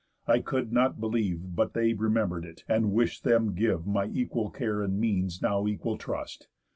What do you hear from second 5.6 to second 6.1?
equal